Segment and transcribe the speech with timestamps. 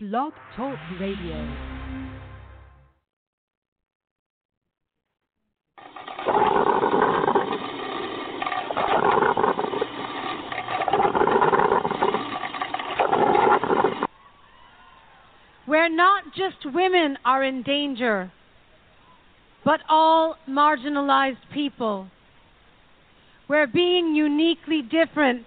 [0.00, 1.34] Blog Talk Radio.
[15.66, 18.30] where not just women are in danger,
[19.64, 22.06] but all marginalized people,
[23.48, 25.44] where being uniquely different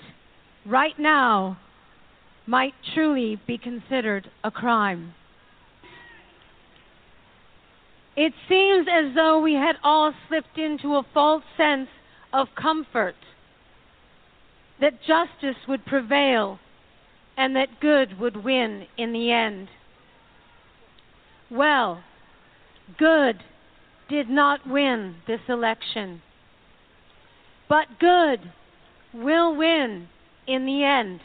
[0.65, 1.57] right now
[2.45, 5.13] might truly be considered a crime.
[8.15, 11.87] It seems as though we had all slipped into a false sense
[12.33, 13.15] of comfort
[14.79, 16.59] that justice would prevail
[17.37, 19.69] and that good would win in the end.
[21.49, 22.04] Well,
[22.97, 23.43] good
[24.10, 26.21] did not win this election,
[27.69, 28.51] but good
[29.13, 30.10] will win
[30.47, 31.21] in the end.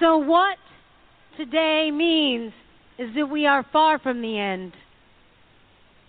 [0.00, 0.56] So, what
[1.36, 2.54] today means
[2.98, 4.72] is that we are far from the end.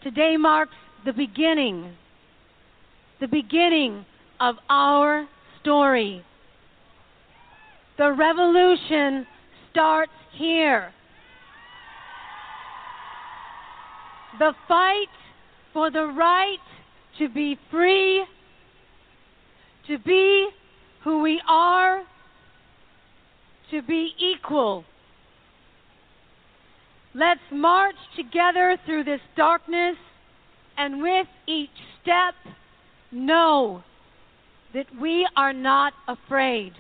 [0.02, 1.94] Today marks the beginning,
[3.20, 4.06] the beginning
[4.40, 5.28] of our
[5.60, 6.24] story.
[7.98, 9.28] The revolution
[9.70, 10.94] starts here.
[14.40, 15.08] The fight
[15.74, 16.58] for the right
[17.20, 18.26] to be free,
[19.88, 20.50] to be
[21.04, 22.04] who we are,
[23.72, 24.86] to be equal.
[27.14, 29.98] Let's march together through this darkness
[30.78, 31.70] and with each
[32.02, 32.36] step
[33.12, 33.84] know
[34.74, 36.74] that we are not afraid.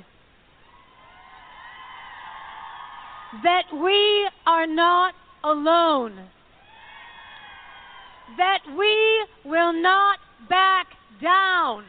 [3.43, 6.27] That we are not alone.
[8.37, 10.87] That we will not back
[11.21, 11.83] down.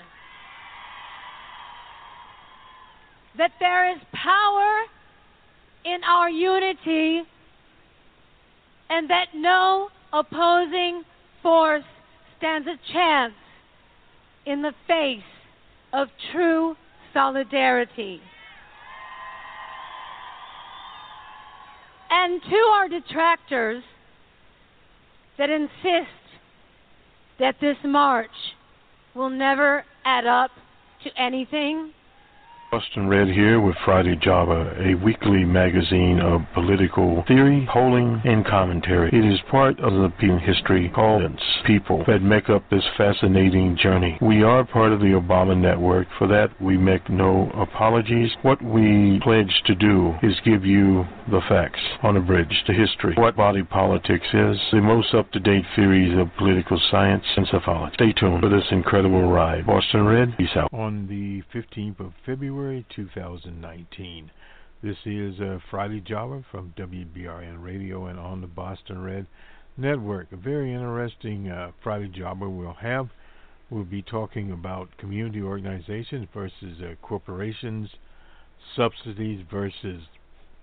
[3.38, 4.80] That there is power
[5.84, 7.22] in our unity
[8.90, 11.02] and that no opposing
[11.42, 11.84] force
[12.38, 13.34] stands a chance
[14.46, 15.22] in the face
[15.92, 16.76] of true
[17.12, 18.20] solidarity.
[22.10, 23.82] And to our detractors
[25.38, 26.10] that insist
[27.38, 28.30] that this march
[29.14, 30.50] will never add up
[31.04, 31.92] to anything,
[32.72, 39.10] Boston Red here with Friday Java, a weekly magazine of political theory, polling, and commentary.
[39.12, 44.16] It is part of the history called people that make up this fascinating journey.
[44.22, 46.08] We are part of the Obama Network.
[46.18, 48.30] For that, we make no apologies.
[48.40, 53.14] What we pledge to do is give you the facts on a bridge to history,
[53.18, 57.94] what body politics is, the most up-to-date theories of political science and psephology.
[57.96, 59.66] Stay tuned for this incredible ride.
[59.66, 60.72] Boston Red, peace out.
[60.72, 64.30] On the 15th of February, February 2019.
[64.84, 69.26] This is uh, Friday Java from WBRN Radio and on the Boston Red
[69.76, 70.30] Network.
[70.30, 73.08] A very interesting uh, Friday Java we'll have.
[73.68, 77.88] We'll be talking about community organizations versus uh, corporations,
[78.76, 80.04] subsidies versus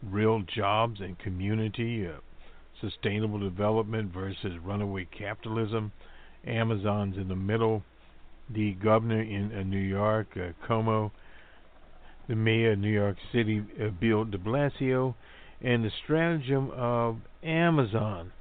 [0.02, 2.22] real jobs and community, uh,
[2.80, 5.92] sustainable development versus runaway capitalism,
[6.48, 7.84] Amazon's in the middle,
[8.50, 11.12] the governor in uh, New York, uh, Cuomo,
[12.30, 15.16] the mayor of New York City, uh, Bill de Blasio,
[15.62, 18.32] and the stratagem of Amazon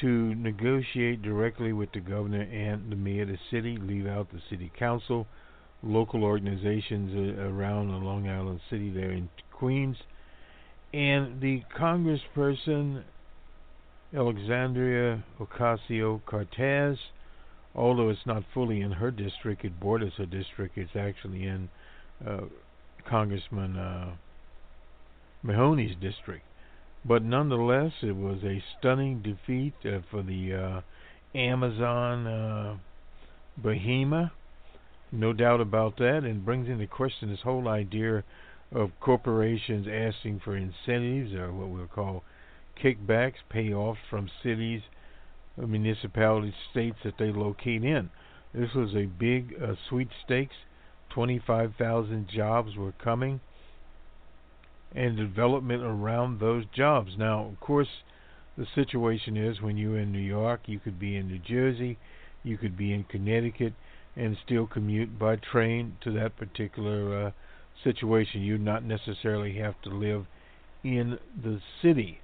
[0.00, 4.42] to negotiate directly with the governor and the mayor of the city, leave out the
[4.50, 5.26] city council,
[5.82, 9.96] local organizations uh, around Long Island City there in Queens,
[10.92, 13.04] and the congressperson
[14.12, 16.96] Alexandria Ocasio Cortez,
[17.76, 21.68] although it's not fully in her district, it borders her district, it's actually in
[22.26, 22.40] uh,
[23.08, 24.12] Congressman uh,
[25.42, 26.44] Maloney's district.
[27.04, 30.80] But nonetheless, it was a stunning defeat uh, for the uh,
[31.36, 32.76] Amazon uh,
[33.62, 34.30] behemoth.
[35.10, 38.24] No doubt about that, and brings into question this whole idea
[38.72, 42.24] of corporations asking for incentives or what we'll call
[42.82, 44.82] kickbacks, payoffs from cities,
[45.56, 48.10] municipalities, states that they locate in.
[48.52, 50.54] This was a big uh, sweepstakes
[51.18, 53.40] 25,000 jobs were coming
[54.94, 57.10] and development around those jobs.
[57.18, 57.88] Now, of course,
[58.56, 61.98] the situation is when you're in New York, you could be in New Jersey,
[62.44, 63.72] you could be in Connecticut,
[64.14, 67.30] and still commute by train to that particular uh,
[67.82, 68.42] situation.
[68.42, 70.24] You not necessarily have to live
[70.84, 72.20] in the city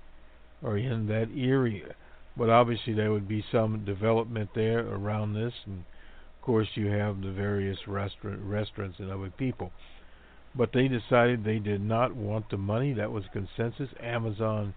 [0.62, 1.96] or in that area,
[2.36, 5.82] but obviously there would be some development there around this, and
[6.44, 9.72] course, you have the various restaurant, restaurants and other people.
[10.56, 12.92] but they decided they did not want the money.
[12.92, 13.88] That was consensus.
[14.00, 14.74] Amazon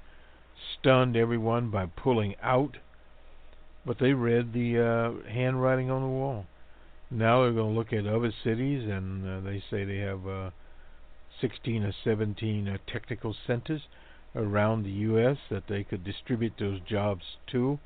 [0.73, 2.77] stunned everyone by pulling out,
[3.85, 6.45] but they read the uh, handwriting on the wall.
[7.11, 10.49] Now they're going to look at other cities, and uh, they say they have uh,
[11.41, 13.81] 16 or 17 uh, technical centers
[14.35, 15.37] around the U.S.
[15.49, 17.79] that they could distribute those jobs to,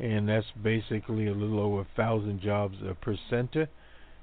[0.00, 3.68] and that's basically a little over a thousand jobs per center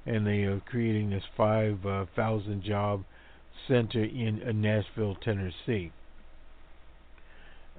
[0.08, 1.84] and they are creating this 5,000
[2.18, 3.04] uh, job
[3.68, 5.92] center in uh, Nashville, Tennessee.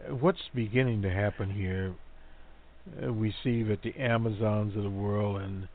[0.09, 1.95] What's beginning to happen here?
[3.03, 5.69] Uh, we see that the Amazons of the world and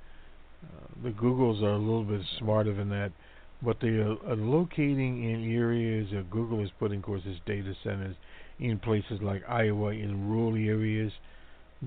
[1.03, 3.11] the Googles are a little bit smarter than that,
[3.61, 6.09] but they are, are locating in areas.
[6.13, 8.15] that Google is putting, of course, its data centers
[8.59, 11.11] in places like Iowa, in rural areas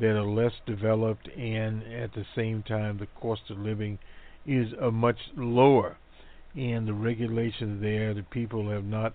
[0.01, 3.99] that are less developed, and at the same time, the cost of living
[4.45, 5.97] is a much lower,
[6.55, 9.15] and the regulations there, the people have not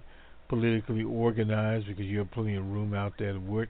[0.49, 3.69] politically organized because you have plenty of room out there to work.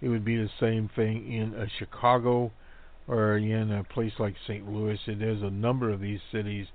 [0.00, 2.52] It would be the same thing in a Chicago
[3.08, 4.70] or in a place like St.
[4.70, 5.00] Louis.
[5.06, 6.66] And there's a number of these cities,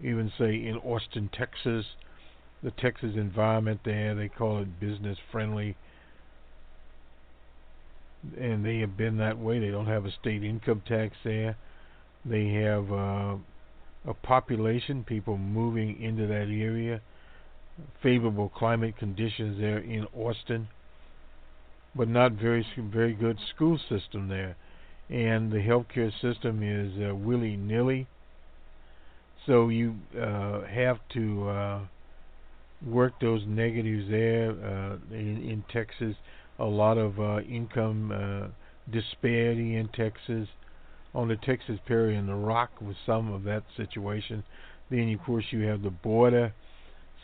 [0.00, 1.86] even say in Austin, Texas.
[2.62, 5.76] The Texas environment there, they call it business friendly.
[8.38, 9.58] And they have been that way.
[9.58, 11.56] They don't have a state income tax there.
[12.24, 13.36] They have uh,
[14.04, 17.00] of population, people moving into that area,
[18.02, 20.68] favorable climate conditions there in Austin,
[21.94, 24.56] but not very very good school system there,
[25.08, 28.06] and the healthcare system is uh, willy nilly.
[29.46, 31.80] So you uh, have to uh,
[32.86, 36.16] work those negatives there uh, in, in Texas.
[36.58, 38.48] A lot of uh, income uh,
[38.90, 40.48] disparity in Texas
[41.14, 44.44] on the Texas Perry and the Rock with some of that situation.
[44.90, 46.52] Then, of course, you have the border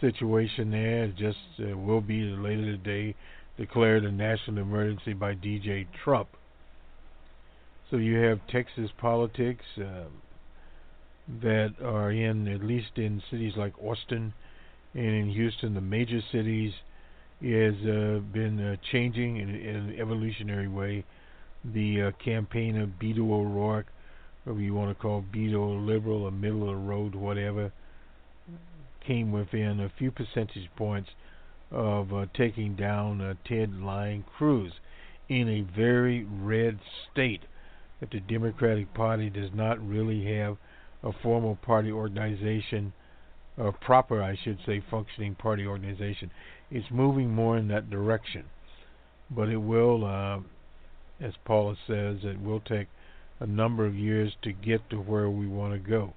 [0.01, 1.05] situation there.
[1.05, 3.15] It just uh, will be later today
[3.57, 6.29] declared a national emergency by DJ Trump.
[7.91, 10.05] So you have Texas politics uh,
[11.43, 14.35] that are in, at least in cities like Austin
[14.95, 16.73] and in Houston, the major cities,
[17.53, 21.05] has uh, been uh, changing in, in an evolutionary way
[21.65, 23.87] the uh, campaign of Beto O'Rourke,
[24.45, 27.73] whatever you want to call Beto, liberal or middle of the road, whatever,
[29.07, 31.11] came within a few percentage points
[31.71, 34.73] of uh, taking down uh, Ted Lyon Cruz
[35.29, 36.79] in a very red
[37.11, 37.43] state.
[38.01, 40.57] That the Democratic Party does not really have
[41.03, 42.93] a formal party organization,
[43.57, 46.31] a proper, I should say, functioning party organization.
[46.71, 48.45] It's moving more in that direction,
[49.31, 50.41] but it will uh,
[51.21, 52.89] as Paula says, it will take
[53.41, 56.15] a number of years to get to where we want to go.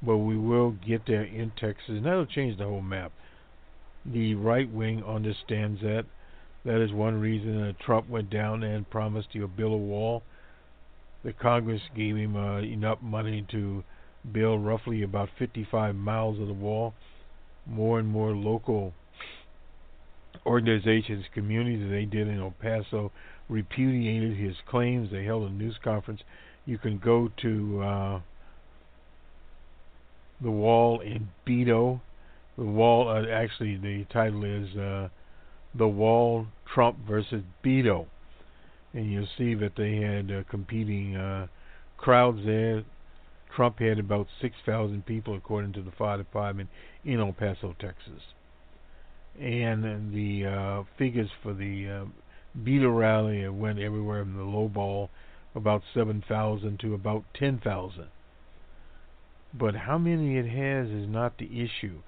[0.00, 3.12] But we will get there in Texas, and that'll change the whole map.
[4.06, 6.06] The right wing understands that.
[6.64, 10.22] That is one reason that Trump went down and promised to build a wall.
[11.24, 13.82] The Congress gave him uh, enough money to
[14.30, 16.94] build roughly about 55 miles of the wall.
[17.66, 18.94] More and more local
[20.46, 23.12] organizations, communities, they did in El Paso
[23.48, 25.10] repudiated his claims.
[25.10, 26.20] They held a news conference.
[26.66, 28.20] You can go to uh,
[30.40, 32.00] the wall in Beto.
[32.56, 35.08] The wall, uh, actually, the title is uh,
[35.74, 38.06] "The Wall: Trump versus Beto,"
[38.92, 41.46] and you'll see that they had uh, competing uh,
[41.96, 42.84] crowds there.
[43.54, 46.68] Trump had about 6,000 people, according to the fire department,
[47.04, 48.22] in El Paso, Texas.
[49.40, 52.04] And the uh, figures for the uh,
[52.56, 53.48] Beto rally.
[53.48, 55.10] Went everywhere from the low ball,
[55.54, 58.08] about 7,000 to about 10,000.
[59.54, 62.02] But how many it has is not the issue.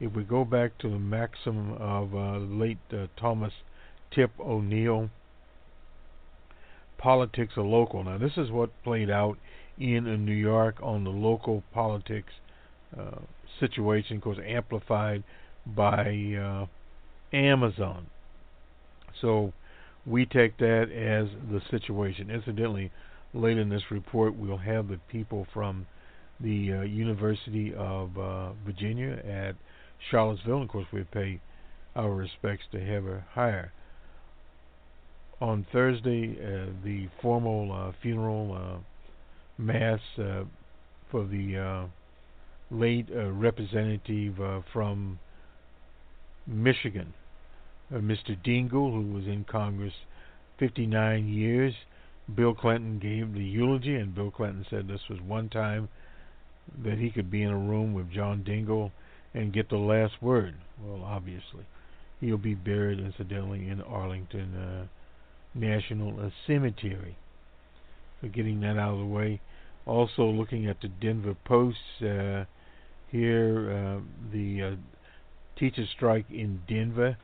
[0.00, 3.52] If we go back to the maxim of uh, late uh, Thomas
[4.10, 5.10] Tip O'Neill,
[6.98, 8.04] politics are local.
[8.04, 9.38] Now, this is what played out
[9.78, 12.32] in uh, New York on the local politics
[12.98, 13.20] uh,
[13.58, 15.22] situation, of course, amplified
[15.66, 16.66] by uh,
[17.36, 18.06] Amazon.
[19.20, 19.52] So,
[20.04, 22.30] we take that as the situation.
[22.30, 22.90] Incidentally,
[23.32, 25.86] later in this report, we'll have the people from
[26.40, 29.54] the uh, University of uh, Virginia at
[30.10, 30.62] Charlottesville.
[30.62, 31.40] Of course, we pay
[31.94, 33.70] our respects to Heather Heyer.
[35.40, 41.88] On Thursday, uh, the formal uh, funeral uh, mass for the
[42.70, 44.34] late representative
[44.72, 45.18] from
[46.46, 47.14] Michigan,
[47.92, 48.36] uh, Mr.
[48.44, 49.94] Dingell, who was in Congress
[50.58, 51.74] 59 years.
[52.34, 55.88] Bill Clinton gave the eulogy, and Bill Clinton said this was one time
[56.84, 58.92] that he could be in a room with John Dingell
[59.34, 60.54] and get the last word.
[60.82, 61.66] Well, obviously,
[62.20, 64.86] he'll be buried incidentally in Arlington uh,
[65.54, 67.16] National Cemetery.
[68.20, 69.40] So, getting that out of the way.
[69.84, 72.44] Also, looking at the Denver Post uh,
[73.10, 74.00] here, uh,
[74.32, 74.76] the uh,
[75.62, 77.16] teacher strike in Denver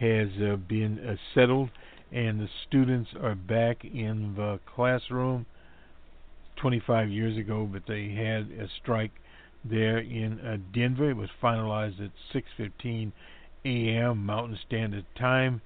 [0.00, 1.70] has uh, been uh, settled,
[2.10, 5.46] and the students are back in the classroom.
[6.56, 9.12] 25 years ago, but they had a strike
[9.62, 11.10] there in uh, Denver.
[11.10, 13.12] It was finalized at 6:15
[13.64, 14.24] a.m.
[14.24, 15.60] Mountain Standard Time,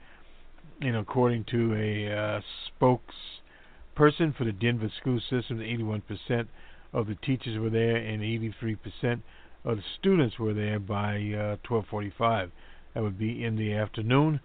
[0.80, 2.40] and according to a uh,
[2.80, 6.48] spokesperson for the Denver school system, 81%
[6.92, 9.22] of the teachers were there and 83%
[9.64, 12.50] of the students were there by uh, 12:45.
[12.94, 14.40] That would be in the afternoon.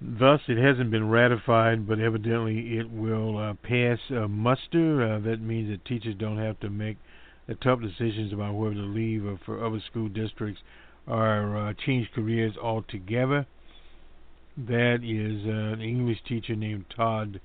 [0.00, 5.20] Thus, it hasn't been ratified, but evidently it will uh, pass uh, muster.
[5.20, 6.98] That means that teachers don't have to make
[7.46, 10.60] the tough decisions about whether to leave or for other school districts
[11.06, 13.46] or uh, change careers altogether.
[14.56, 17.40] That is uh, an English teacher named Todd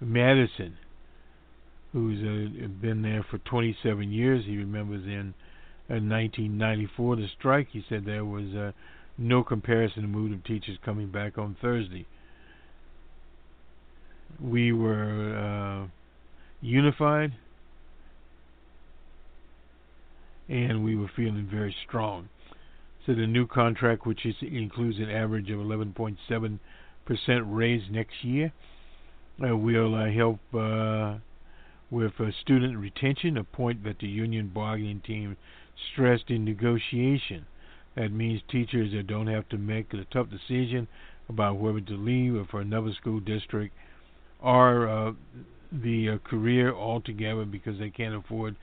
[0.00, 0.76] Madison,
[1.92, 4.44] who's uh, been there for 27 years.
[4.44, 5.34] He remembers in
[5.88, 7.68] 1994 the strike.
[7.72, 8.72] He said there was
[9.18, 12.06] no comparison to the mood of teachers coming back on Thursday.
[14.40, 15.88] We were uh,
[16.60, 17.32] unified
[20.48, 22.28] and we were feeling very strong.
[23.06, 26.58] So the new contract, which is, includes an average of 11.7%
[27.46, 28.52] raise next year,
[29.42, 31.18] uh, will uh, help uh,
[31.90, 35.36] with uh, student retention, a point that the union bargaining team
[35.92, 37.46] stressed in negotiation.
[37.96, 40.88] That means teachers that don't have to make a tough decision
[41.28, 43.74] about whether to leave or for another school district
[44.40, 45.12] or uh,
[45.70, 48.56] the uh, career altogether because they can't afford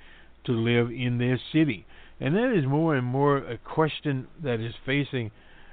[0.45, 1.85] to live in their city.
[2.19, 5.31] And that is more and more a question that is facing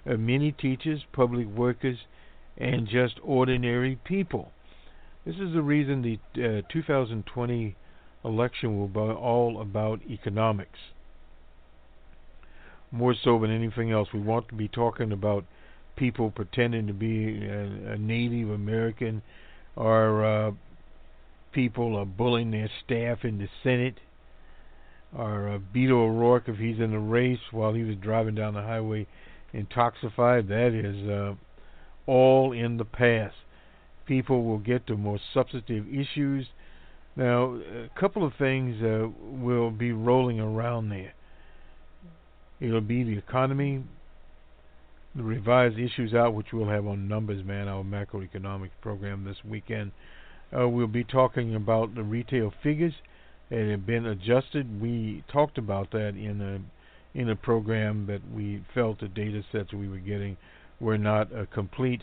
[0.08, 1.98] uh, many teachers, public workers,
[2.56, 4.52] and just ordinary people.
[5.24, 7.76] This is the reason the uh, 2020
[8.24, 10.78] election will be all about economics
[12.90, 14.08] more so than anything else.
[14.12, 15.44] We want to be talking about
[15.96, 19.22] people pretending to be a, a Native American
[19.74, 20.50] or uh,
[21.52, 23.98] people are bullying their staff in the Senate
[25.16, 28.62] or uh, Beto O'Rourke if he's in the race while he was driving down the
[28.62, 29.06] highway
[29.52, 30.48] intoxicated.
[30.48, 31.34] That is uh,
[32.06, 33.34] all in the past.
[34.06, 36.46] People will get to more substantive issues.
[37.16, 41.14] Now, a couple of things uh, will be rolling around there.
[42.60, 43.84] It'll be the economy,
[45.14, 49.92] the revised issues out, which we'll have on Numbers Man, our macroeconomic program this weekend.
[50.56, 52.94] Uh, we'll be talking about the retail figures
[53.50, 54.80] that have been adjusted.
[54.80, 56.60] We talked about that in a
[57.18, 60.36] in a program that we felt the data sets we were getting
[60.78, 62.02] were not uh, complete.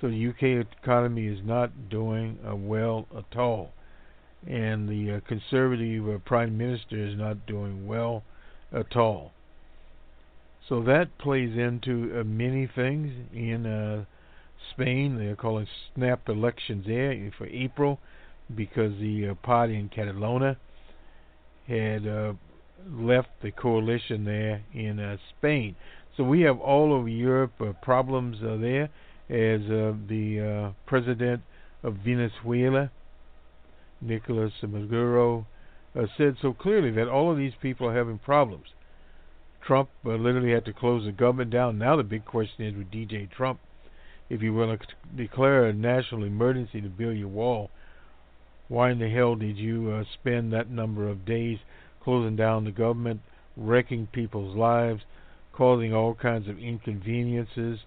[0.00, 3.70] So the UK economy is not doing uh, well at all,
[4.44, 8.24] and the uh, Conservative uh, Prime Minister is not doing well
[8.72, 9.30] at all.
[10.68, 14.04] So that plays into uh, many things in uh,
[14.70, 15.18] Spain.
[15.18, 17.98] They're calling snap elections there for April
[18.54, 20.56] because the uh, party in Catalonia
[21.66, 22.34] had uh,
[22.88, 25.74] left the coalition there in uh, Spain.
[26.16, 28.84] So we have all over Europe uh, problems there
[29.28, 31.42] as the president
[31.82, 32.90] of Venezuela,
[34.00, 35.46] Nicolas Maduro,
[36.18, 38.66] said so clearly that all of these people are having problems.
[39.64, 41.78] Trump uh, literally had to close the government down.
[41.78, 43.60] Now the big question is with DJ Trump,
[44.28, 47.70] if you want to declare a national emergency to build your wall,
[48.68, 51.58] why in the hell did you uh, spend that number of days
[52.02, 53.20] closing down the government,
[53.56, 55.02] wrecking people's lives,
[55.52, 57.80] causing all kinds of inconveniences,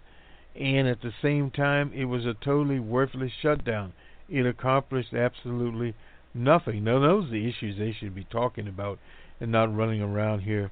[0.55, 3.91] and at the same time it was a totally worthless shutdown.
[4.29, 5.93] It accomplished absolutely
[6.33, 6.85] nothing.
[6.85, 8.99] Now those are the issues they should be talking about
[9.41, 10.71] and not running around here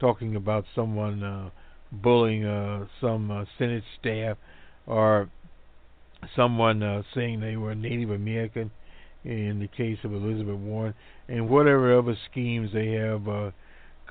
[0.00, 1.50] talking about someone uh,
[1.92, 4.36] bullying uh, some uh, Senate staff
[4.86, 5.30] or
[6.36, 8.70] someone uh, saying they were Native American
[9.24, 10.94] in the case of Elizabeth Warren
[11.28, 13.50] and whatever other schemes they have uh,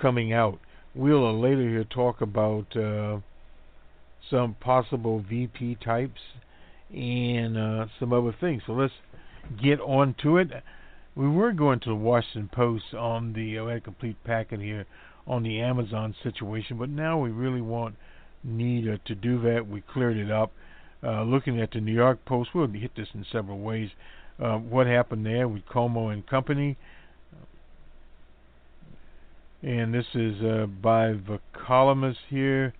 [0.01, 0.59] coming out.
[0.95, 3.19] we'll uh, later here talk about uh,
[4.29, 6.21] some possible VP types
[6.91, 8.63] and uh, some other things.
[8.65, 8.93] So let's
[9.61, 10.47] get on to it.
[11.15, 14.85] We were going to the Washington Post on the uh, complete packet here
[15.25, 17.95] on the Amazon situation, but now we really want
[18.43, 19.67] need uh, to do that.
[19.67, 20.51] We cleared it up.
[21.01, 23.89] Uh, looking at the New York Post, we'll hit this in several ways.
[24.41, 26.77] Uh, what happened there with Cuomo and company?
[29.61, 32.73] And this is uh, by the columnist here.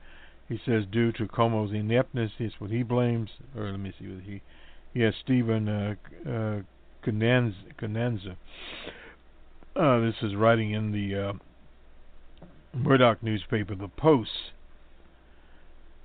[0.50, 3.30] He says, due to Cuomo's ineptness, it's what he blames.
[3.58, 4.42] Or let me see what he.
[4.94, 5.96] Yes, Stephen uh,
[6.30, 6.62] uh,
[9.76, 11.34] Uh, this is writing in the uh,
[12.76, 14.52] Murdoch newspaper, The Post.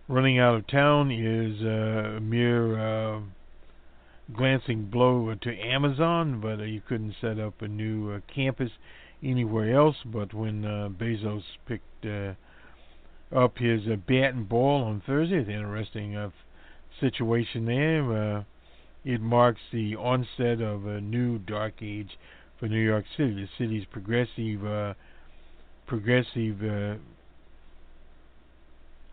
[0.06, 3.20] Running out of town is uh, a mere uh,
[4.34, 8.70] glancing blow to Amazon, but uh, you couldn't set up a new uh, campus
[9.22, 9.96] anywhere else.
[10.04, 10.62] But when
[10.98, 12.06] Bezos picked
[13.34, 16.30] up his uh, bat and ball on Thursday, an interesting uh,
[17.00, 18.44] situation there.
[19.04, 22.18] It marks the onset of a new dark age
[22.58, 23.34] for New York City.
[23.34, 24.94] The city's progressive, uh,
[25.88, 26.94] progressive uh,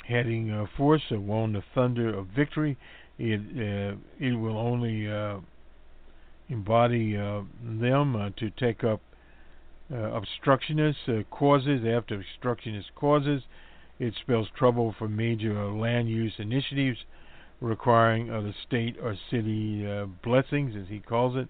[0.07, 2.77] heading uh, force uh, won the thunder of victory.
[3.17, 5.37] It uh, it will only uh,
[6.49, 9.01] embody uh, them to take up
[9.89, 10.99] obstructionist
[11.31, 13.41] causes after obstructionist causes.
[13.97, 16.97] It spells trouble for major land use initiatives
[17.61, 19.87] requiring the state or city
[20.23, 21.47] blessings, as he calls it,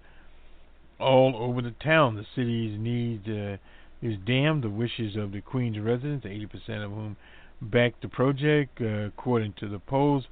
[1.00, 2.16] all over the town.
[2.16, 3.60] The city's need
[4.06, 4.64] is damned.
[4.64, 7.18] The wishes of the Queen's residents, 80% of whom
[7.62, 10.26] backed the project, uh, according to the polls,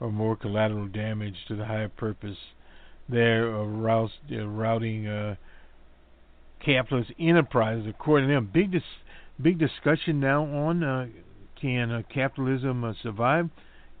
[0.00, 2.36] or more collateral damage to the higher purpose
[3.08, 5.34] there of uh, routing uh,
[6.64, 8.50] capitalist enterprises, according to them.
[8.52, 8.82] Big, dis-
[9.40, 11.06] big discussion now on uh,
[11.60, 13.48] can uh, capitalism uh, survive?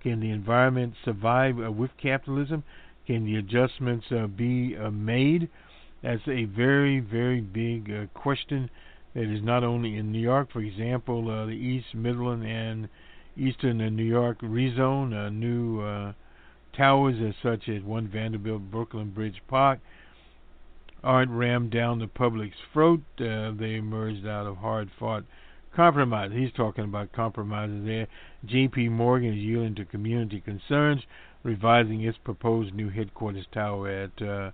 [0.02, 2.64] Can the environment survive uh, with capitalism?
[3.06, 5.48] Can the adjustments be made?
[6.02, 8.70] That's a very, very big question
[9.14, 12.88] that is not only in New York, for example, uh, the East Midland and
[13.36, 16.12] Eastern and New York rezone, uh, new uh,
[16.76, 19.80] towers as such as One Vanderbilt, Brooklyn Bridge Park,
[21.02, 23.00] aren't rammed down the public's throat.
[23.18, 25.24] Uh, they emerged out of hard-fought
[25.74, 26.30] compromise.
[26.32, 28.06] He's talking about compromises there.
[28.44, 28.88] J.P.
[28.88, 31.02] Morgan is yielding to community concerns,
[31.42, 34.50] revising its proposed new headquarters tower at uh,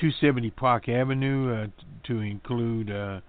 [0.00, 1.66] 270 Park Avenue uh,
[2.06, 3.20] to include uh,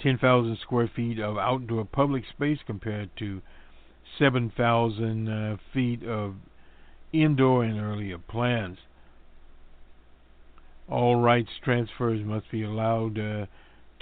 [0.00, 3.40] 10,000 square feet of outdoor public space compared to
[4.18, 6.34] 7,000 uh, feet of
[7.12, 8.78] indoor and earlier plans.
[10.90, 13.46] Air rights transfers must be allowed uh,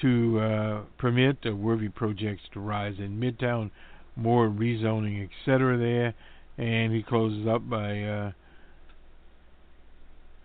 [0.01, 3.71] to uh, permit worthy projects to rise in Midtown,
[4.17, 5.77] more rezoning, etc.
[5.77, 6.15] There,
[6.57, 8.33] and he closes up by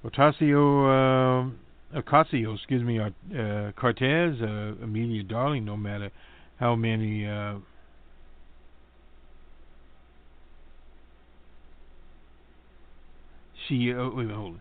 [0.06, 1.52] Ocasio,
[1.94, 6.12] uh, Ocasio, excuse me, uh, Cortez, uh, a media darling, no matter
[6.60, 7.56] how many uh,
[13.68, 14.60] she, uh, wait, hold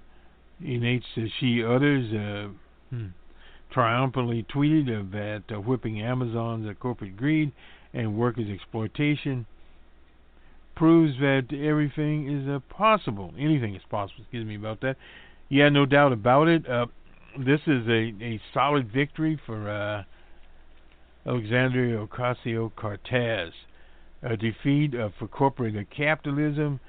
[0.65, 2.49] in H says she others uh,
[2.91, 3.07] hmm,
[3.71, 7.53] triumphantly tweeted that uh, whipping Amazon's uh, corporate greed
[7.95, 9.47] and workers' exploitation
[10.75, 13.33] proves that everything is uh, possible.
[13.39, 14.23] Anything is possible.
[14.23, 14.97] Excuse me about that.
[15.49, 16.69] Yeah, no doubt about it.
[16.69, 16.87] Uh,
[17.39, 20.05] this is a, a solid victory for uh,
[21.29, 23.53] Alexandria Ocasio Cortez.
[24.23, 26.81] A defeat uh, for corporate capitalism,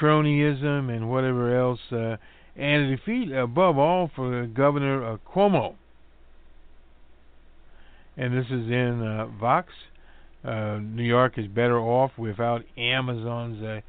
[0.00, 2.16] cronyism, and whatever else, uh,
[2.56, 5.74] and a defeat above all for Governor uh, Cuomo.
[8.16, 9.72] And this is in uh, Vox.
[10.44, 13.82] Uh, New York is better off without Amazon's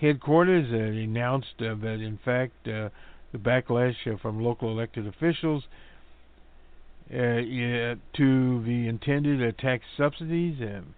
[0.00, 0.70] headquarters.
[0.70, 2.68] They announced that, in fact,
[3.36, 5.64] the backlash uh, from local elected officials
[7.10, 10.94] uh, to the intended uh, tax subsidies and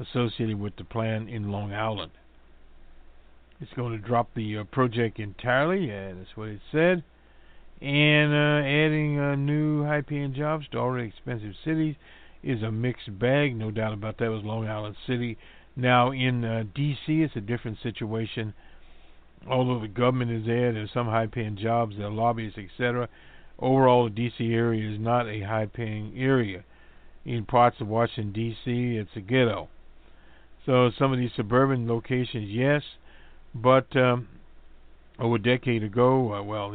[0.00, 2.12] associated with the plan in Long Island.
[3.60, 7.02] It's going to drop the uh, project entirely, yeah, that's what it said,
[7.80, 11.96] and uh, adding uh, new high-paying jobs to already expensive cities
[12.42, 13.56] is a mixed bag.
[13.56, 14.30] No doubt about that.
[14.30, 15.36] Was Long Island City.
[15.76, 18.54] Now in D.C., it's a different situation
[19.46, 23.08] although the government is there, there's some high-paying jobs, there are lobbyists, etc.
[23.58, 24.52] Overall, the D.C.
[24.52, 26.64] area is not a high-paying area.
[27.24, 29.68] In parts of Washington, D.C., it's a ghetto.
[30.64, 32.82] So some of these suburban locations, yes,
[33.54, 34.28] but um,
[35.18, 36.74] over a decade ago, uh, well,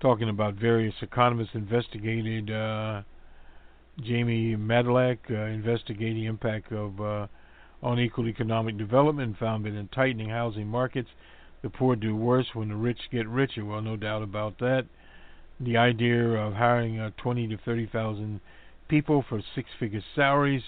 [0.00, 3.02] talking about various economists investigated uh,
[4.00, 7.26] Jamie Madlack uh, investigating impact of uh,
[7.82, 11.08] unequal economic development found that in tightening housing markets,
[11.62, 13.64] the poor do worse when the rich get richer.
[13.64, 14.86] Well, no doubt about that.
[15.60, 18.40] The idea of hiring uh, 20 to 30,000
[18.88, 20.62] people for six-figure salaries,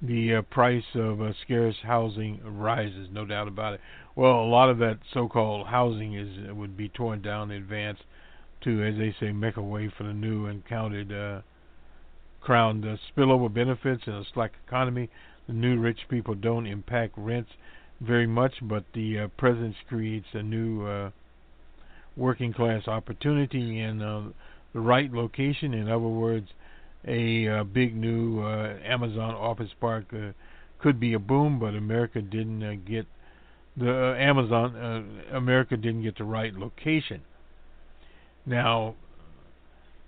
[0.00, 3.80] the uh, price of uh, scarce housing rises, no doubt about it.
[4.14, 7.98] Well, a lot of that so-called housing is would be torn down in advance
[8.62, 11.40] to, as they say, make a way for the new and counted uh,
[12.40, 15.10] crowned uh, spillover benefits in a slack economy.
[15.48, 17.50] The new rich people don't impact rents
[18.00, 21.10] very much, but the uh, presence creates a new uh,
[22.16, 24.28] working class opportunity in uh,
[24.72, 25.74] the right location.
[25.74, 26.48] In other words,
[27.06, 30.32] a uh, big new uh, Amazon office park uh,
[30.80, 33.06] could be a boom, but America didn't get
[33.76, 35.22] the Amazon.
[35.32, 37.22] America didn't get the right location.
[38.44, 38.94] Now,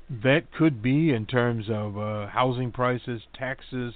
[0.09, 1.94] that could be in terms of
[2.31, 3.94] housing prices, taxes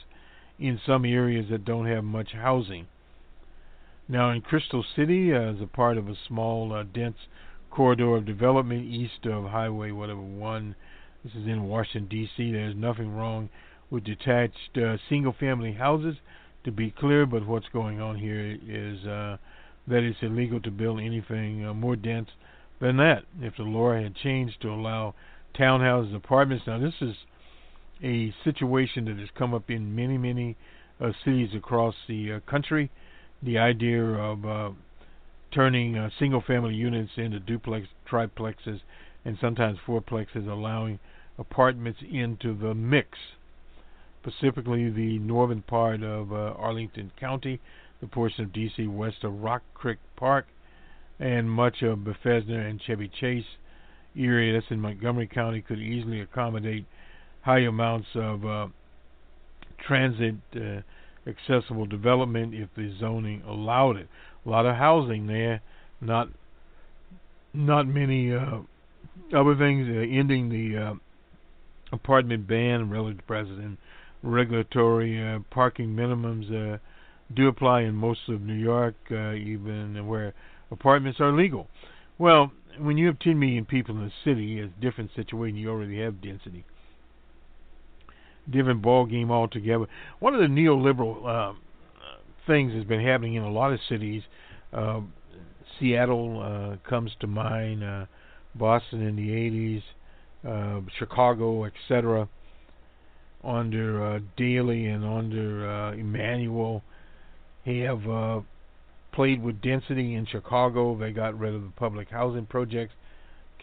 [0.59, 2.87] in some areas that don't have much housing.
[4.09, 7.17] Now, in Crystal City, uh, as a part of a small, uh, dense
[7.71, 10.75] corridor of development east of Highway whatever one,
[11.25, 12.53] this is in Washington D.C.
[12.53, 13.49] There's nothing wrong
[13.90, 16.17] with detached uh, single-family houses,
[16.64, 17.27] to be clear.
[17.27, 19.05] But what's going on here is
[19.87, 22.31] that it's illegal to build anything uh, more dense
[22.81, 23.25] than that.
[23.40, 25.14] If the law had changed to allow
[25.59, 27.14] townhouses, apartments, now this is
[28.03, 30.57] a situation that has come up in many, many
[31.01, 32.90] uh, cities across the uh, country.
[33.44, 34.70] The idea of uh,
[35.52, 38.80] turning uh, single-family units into duplex, triplexes,
[39.24, 40.98] and sometimes fourplexes, allowing
[41.38, 43.18] apartments into the mix.
[44.22, 47.61] Specifically, the northern part of uh, Arlington County,
[48.00, 48.87] the portion of D.C.
[48.87, 50.46] west of Rock Creek Park,
[51.20, 53.44] and much of Bethesda and Chevy Chase
[54.16, 56.87] area that's in Montgomery County could easily accommodate
[57.42, 58.66] high amounts of uh,
[59.87, 60.80] transit uh,
[61.26, 64.08] accessible development if the zoning allowed it.
[64.44, 65.60] A lot of housing there,
[66.00, 66.28] not
[67.52, 68.58] not many uh,
[69.34, 69.88] other things.
[69.88, 70.94] Uh, ending the uh,
[71.92, 73.78] apartment ban relative to President
[74.24, 76.78] regulatory uh, parking minimums uh,
[77.34, 80.34] do apply in most of New York, uh, even where
[80.70, 81.68] apartments are legal.
[82.18, 85.56] Well, when you have 10 million people in the city, it's a different situation.
[85.56, 86.64] You already have density.
[88.50, 89.87] Different ball game altogether.
[90.20, 91.54] One of the neoliberal uh,
[92.46, 94.22] things has been happening in a lot of cities.
[94.72, 95.00] Uh,
[95.78, 98.07] Seattle uh, comes to mind, uh,
[98.54, 99.83] Boston in the 80s,
[100.46, 102.28] uh, Chicago, etc.
[103.42, 106.83] Under uh, and under uh, Emanuel,
[107.66, 108.40] have uh,
[109.12, 110.96] played with density in Chicago.
[110.98, 112.94] They got rid of the public housing projects,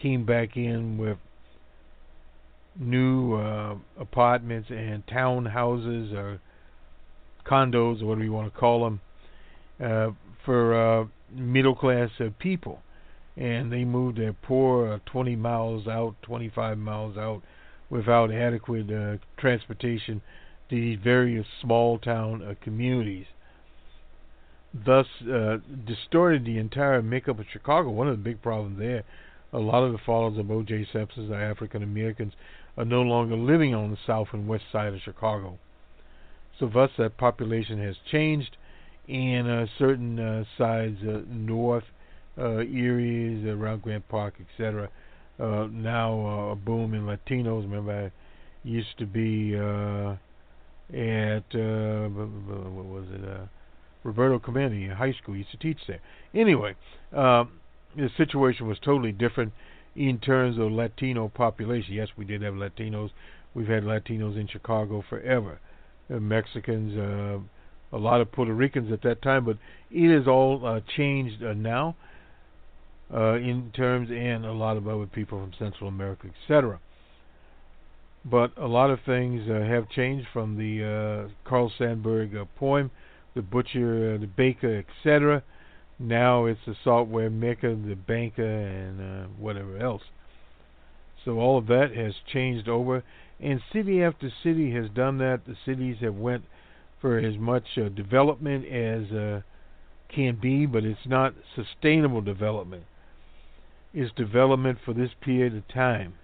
[0.00, 1.18] came back in with
[2.78, 6.40] new uh, apartments and townhouses or
[7.46, 9.00] condos or whatever you want to call them
[9.82, 10.10] uh,
[10.44, 12.80] for uh, middle class uh, people.
[13.36, 17.42] And they moved their poor uh, 20 miles out, 25 miles out
[17.88, 20.20] without adequate uh, transportation
[20.68, 23.26] to these various small town communities
[24.86, 25.06] thus
[25.86, 27.90] distorted the entire makeup of Chicago.
[27.90, 29.04] One of the big problems there,
[29.52, 30.88] a lot of the followers of O.J.
[30.92, 32.32] Simpson, the African Americans,
[32.76, 35.58] are no longer living on the south and west side of Chicago.
[36.58, 38.56] So thus that population has changed,
[39.08, 41.84] and uh, certain uh, sides uh, north
[42.38, 44.88] uh, areas around Grant Park, etc.
[45.38, 47.62] Uh, now uh, a boom in Latinos.
[47.62, 50.16] Remember, I used to be uh,
[50.94, 53.24] at uh, what was it?
[53.24, 53.46] Uh,
[54.04, 55.36] Roberto Clemente in high school.
[55.36, 56.00] Used to teach there.
[56.34, 56.74] Anyway,
[57.14, 57.44] uh,
[57.96, 59.52] the situation was totally different
[59.94, 61.94] in terms of Latino population.
[61.94, 63.10] Yes, we did have Latinos.
[63.54, 65.58] We've had Latinos in Chicago forever.
[66.12, 69.58] Uh, Mexicans, uh, a lot of Puerto Ricans at that time, but
[69.90, 71.94] it has all uh, changed uh, now
[73.12, 76.80] uh, in terms, and a lot of other people from Central America, etc.
[78.24, 82.90] But a lot of things have changed from the Carl Sandburg poem
[83.34, 85.42] the butcher, the baker, etc.
[85.98, 90.02] Now it's the software maker, the banker, and uh, whatever else.
[91.24, 93.04] So all of that has changed over,
[93.40, 95.46] and city after city has done that.
[95.46, 96.44] The cities have went
[97.00, 99.42] for as much uh, development as uh,
[100.08, 102.84] can be, but it's not sustainable development.
[103.94, 106.14] It's development for this period of time.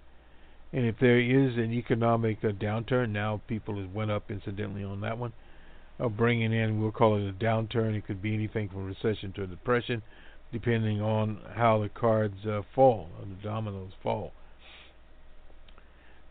[0.73, 5.01] And if there is an economic uh, downturn, now people have went up incidentally on
[5.01, 5.33] that one
[5.99, 7.95] of bringing in, we'll call it a downturn.
[7.95, 10.01] It could be anything from recession to a depression,
[10.51, 14.31] depending on how the cards uh, fall, or the dominoes fall.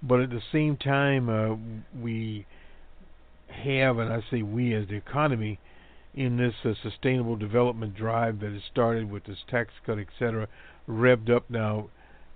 [0.02, 1.56] but at the same time, uh,
[2.00, 2.46] we
[3.48, 5.58] have, and I say we as the economy,
[6.14, 10.48] in this uh, sustainable development drive that has started with this tax cut, etc.,
[10.88, 11.88] revved up now,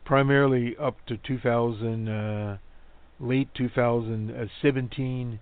[0.05, 2.59] primarily up to 2000, uh,
[3.19, 5.41] late 2017.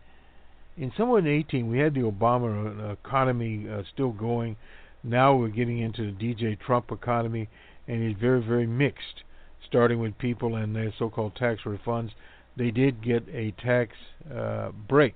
[0.77, 4.57] In somewhere in 18, we had the Obama uh, economy uh, still going.
[5.03, 7.49] Now we're getting into the DJ Trump economy,
[7.89, 9.25] and it's very, very mixed.
[9.67, 12.11] Starting with people and their so-called tax refunds,
[12.57, 13.93] they did get a tax
[14.35, 15.15] uh, break,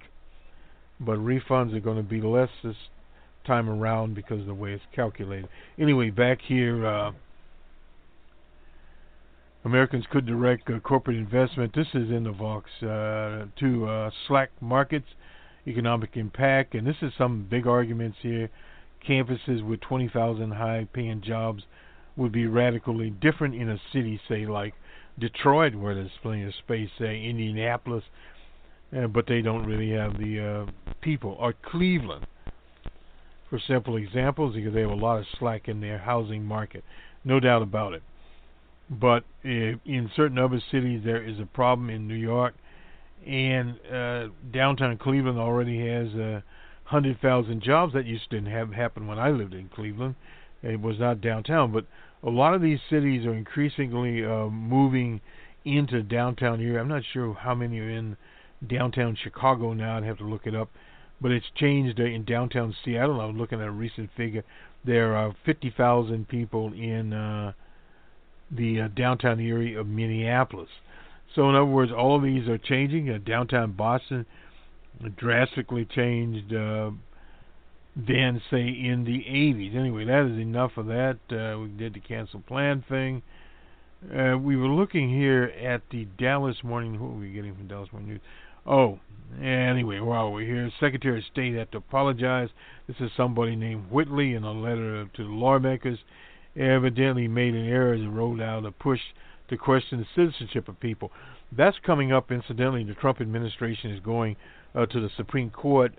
[1.00, 2.76] but refunds are going to be less this
[3.46, 5.48] time around because of the way it's calculated.
[5.78, 7.12] Anyway, back here, uh,
[9.64, 11.74] Americans could direct uh, corporate investment.
[11.74, 15.08] This is in the Vox uh, to uh, slack markets,
[15.66, 18.50] economic impact, and this is some big arguments here.
[19.06, 21.62] Campuses with 20,000 high-paying jobs
[22.16, 24.74] would be radically different in a city, say like
[25.18, 28.04] Detroit, where there's plenty of space, say Indianapolis,
[28.96, 32.26] uh, but they don't really have the uh, people, or Cleveland
[33.50, 36.84] for simple examples because they have a lot of slack in their housing market,
[37.24, 38.02] no doubt about it.
[38.90, 42.54] But in certain other cities, there is a problem in New York,
[43.26, 46.40] and uh, downtown Cleveland already has uh,
[46.90, 47.94] 100,000 jobs.
[47.94, 50.14] That used to have happen when I lived in Cleveland.
[50.62, 51.86] It was not downtown, but
[52.22, 55.20] a lot of these cities are increasingly uh, moving
[55.64, 56.80] into downtown area.
[56.80, 58.16] I'm not sure how many are in
[58.66, 59.96] downtown Chicago now.
[59.96, 60.70] I'd have to look it up
[61.20, 63.20] but it's changed uh, in downtown Seattle.
[63.20, 64.44] I was looking at a recent figure.
[64.84, 67.52] There are 50,000 people in uh,
[68.50, 70.68] the uh, downtown area of Minneapolis.
[71.34, 73.10] So, in other words, all of these are changing.
[73.10, 74.24] Uh, downtown Boston
[75.16, 76.90] drastically changed uh,
[77.96, 79.76] than, say, in the 80s.
[79.76, 81.18] Anyway, that is enough of that.
[81.30, 83.22] Uh, we did the cancel plan thing.
[84.14, 87.00] Uh, we were looking here at the Dallas Morning.
[87.00, 88.20] What were we getting from Dallas Morning News?
[88.66, 88.98] Oh,
[89.42, 92.48] anyway, while we're here, Secretary of State had to apologize.
[92.86, 95.98] This is somebody named Whitley in a letter to the lawmakers.
[96.56, 99.00] Evidently made an error and rolled out a push
[99.48, 101.10] to question the citizenship of people.
[101.52, 102.84] That's coming up, incidentally.
[102.84, 104.36] The Trump administration is going
[104.74, 105.92] uh, to the Supreme Court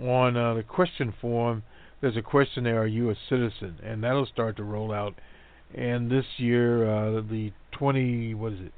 [0.00, 1.62] on uh, the question form.
[2.00, 3.78] There's a question there: Are you a citizen?
[3.82, 5.14] And that'll start to roll out.
[5.74, 8.72] And this year, uh, the 20 what is it?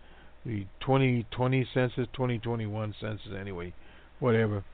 [0.49, 3.73] the 2020 census, 2021 census, anyway,
[4.19, 4.65] whatever,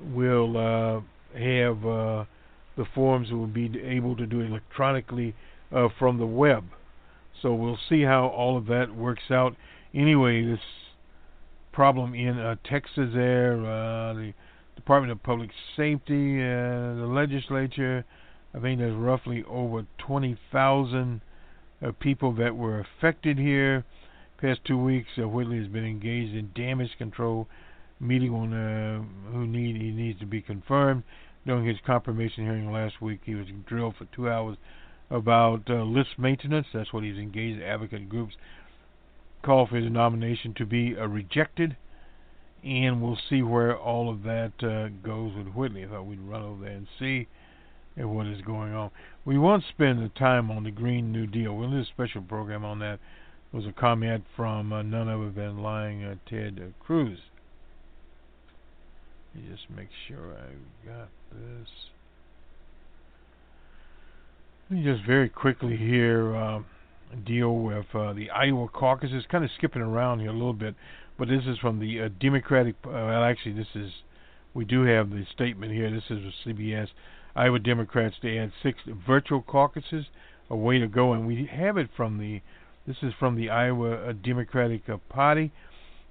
[0.00, 1.00] will uh,
[1.38, 2.24] have uh,
[2.76, 5.34] the forms will be able to do electronically
[5.74, 6.64] uh, from the web.
[7.42, 9.56] So we'll see how all of that works out.
[9.94, 10.60] Anyway, this
[11.72, 14.34] problem in uh, Texas there, uh, the
[14.76, 18.04] Department of Public Safety, uh, the legislature,
[18.54, 21.20] I think there's roughly over 20,000
[21.82, 23.84] uh, people that were affected here.
[24.40, 27.48] Past two weeks, uh, Whitley has been engaged in damage control
[28.00, 28.50] meeting on
[29.32, 31.04] who need he needs to be confirmed.
[31.46, 34.56] During his confirmation hearing last week, he was drilled for two hours
[35.10, 36.66] about uh, list maintenance.
[36.72, 37.62] That's what he's engaged.
[37.62, 38.34] Advocate groups
[39.44, 41.76] call for his nomination to be uh, rejected,
[42.62, 45.84] and we'll see where all of that uh, goes with Whitley.
[45.84, 47.26] I thought we'd run over there and see
[47.96, 48.90] what is going on.
[49.24, 51.54] We won't spend the time on the Green New Deal.
[51.54, 52.98] We'll do a special program on that.
[53.52, 57.18] It was a comment from uh, none other than lying uh, Ted Cruz.
[59.34, 61.68] Let me just make sure I got this.
[64.70, 66.60] Let me just very quickly here uh,
[67.26, 69.10] deal with uh, the Iowa caucus.
[69.28, 70.76] Kind of skipping around here a little bit,
[71.18, 72.76] but this is from the uh, Democratic.
[72.86, 73.90] Uh, well, actually, this is
[74.54, 75.90] we do have the statement here.
[75.90, 76.86] This is with CBS.
[77.34, 80.06] Iowa Democrats to add six virtual caucuses.
[80.50, 82.40] A way to go, and we have it from the.
[82.86, 85.50] This is from the Iowa uh, Democratic uh, Party.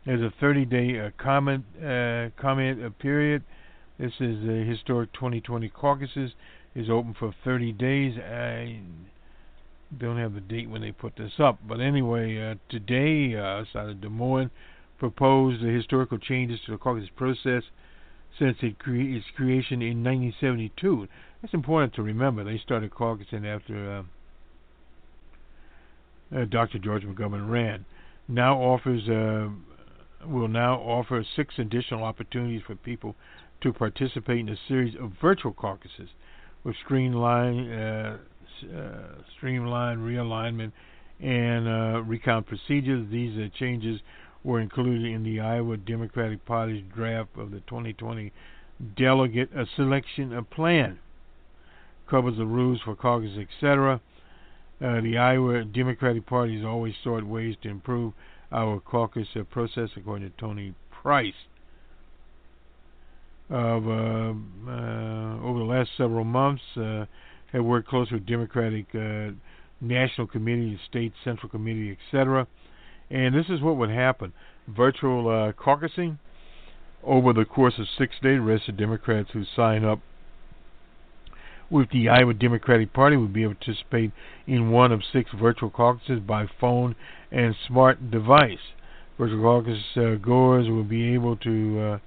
[0.06, 1.64] There's a 30-day uh, comment
[2.36, 3.42] comment period.
[3.98, 6.32] This is the historic 2020 caucuses
[6.76, 8.18] is open for 30 days.
[8.18, 8.80] I
[9.98, 14.02] don't have the date when they put this up, but anyway, uh, today, uh, of
[14.02, 14.52] Des Moines,
[15.00, 17.64] proposed the historical changes to the caucus process
[18.38, 21.08] since it cre- its creation in 1972.
[21.42, 24.06] It's important to remember they started caucusing after
[26.32, 26.78] uh, uh, Dr.
[26.78, 27.86] George McGovern ran.
[28.28, 29.50] Now offers uh,
[30.28, 33.16] will now offer six additional opportunities for people
[33.62, 36.10] to participate in a series of virtual caucuses
[36.64, 38.18] with streamline, uh,
[38.76, 38.90] uh,
[39.38, 40.72] streamline realignment
[41.22, 43.08] and uh, recount procedures.
[43.12, 44.02] These changes
[44.44, 48.32] were included in the Iowa Democratic Party's draft of the 2020
[48.96, 51.00] delegate selection plan.
[52.10, 54.02] Covers the rules for caucus, etc.
[54.82, 58.14] Uh, the Iowa Democratic Party has always sought ways to improve
[58.52, 61.34] our caucus uh, process, according to Troy Price.
[63.50, 64.34] Of uh,
[64.70, 67.06] uh, over the last several months, uh,
[67.52, 68.94] have worked closely with Democratic
[69.82, 72.46] National Committee, State Central Committee, etc.
[73.10, 74.34] And this is what would happen:
[74.68, 76.20] virtual caucusing
[77.04, 78.40] over the course of six days.
[78.40, 80.00] Registered Democrats who sign up
[81.72, 84.12] with the Iowa Democratic Party would be able to participate
[84.46, 86.96] in one of six virtual caucuses by phone
[87.32, 88.76] and smart device.
[89.18, 92.00] Virtual caucus uh, goers will be able to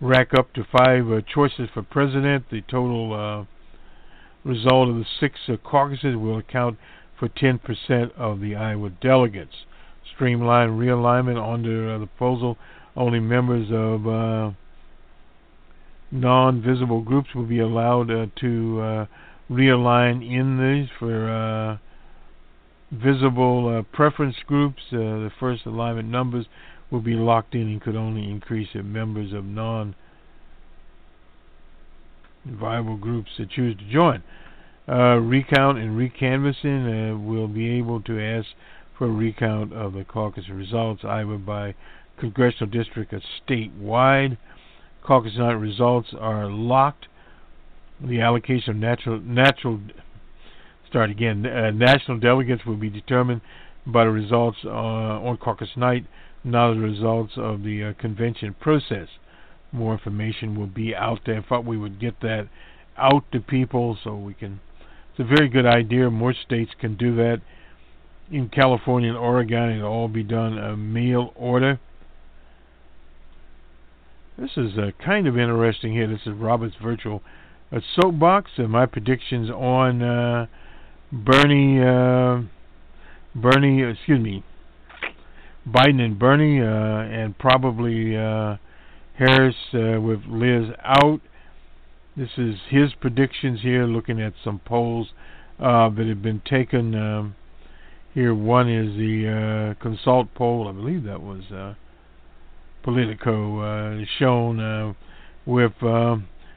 [0.00, 2.44] rack up to five uh, choices for president.
[2.50, 6.78] The total uh, result of the six uh, caucuses will account
[7.18, 9.54] for 10% of the Iowa delegates.
[10.14, 12.56] Streamline realignment under the proposal.
[12.96, 14.54] Only members of
[16.10, 19.06] non-visible groups will be allowed uh, to uh,
[19.50, 21.76] realign in these for uh,
[22.92, 24.82] visible preference groups.
[24.90, 26.46] The first alignment numbers
[26.90, 29.94] will be locked in and could only increase if members of non-viable
[32.96, 34.22] groups that choose to join.
[34.88, 38.46] Uh, recount and recanvassing will be able to ask
[38.96, 41.74] for a recount of the caucus results either by
[42.18, 44.38] congressional district or statewide.
[45.02, 47.06] Caucus night results are locked.
[48.00, 49.80] The allocation of natural natural
[50.88, 51.44] start again.
[51.44, 53.40] Uh, national delegates will be determined
[53.86, 56.06] by the results uh, on caucus night,
[56.44, 59.08] not the results of the uh, convention process.
[59.72, 61.38] More information will be out there.
[61.38, 62.48] I thought we would get that
[62.96, 64.60] out to people so we can.
[65.10, 66.10] It's a very good idea.
[66.10, 67.40] More states can do that.
[68.30, 71.80] In California and Oregon, it'll all be done a mail order.
[74.38, 76.06] This is uh, kind of interesting here.
[76.06, 77.22] This is Robert's virtual
[77.72, 78.52] uh, soapbox.
[78.56, 80.46] Uh, my predictions on uh,
[81.10, 82.42] Bernie, uh,
[83.34, 84.44] Bernie, excuse me,
[85.72, 91.20] Biden and Bernie, uh, and probably Harris with Liz out.
[92.16, 95.08] This is his predictions here, looking at some polls
[95.58, 96.94] that have been taken.
[96.94, 97.34] Um,
[98.14, 100.68] here, one is the Consult poll.
[100.68, 101.42] I believe that was
[102.88, 104.94] Politico uh, shown uh,
[105.44, 106.16] with uh,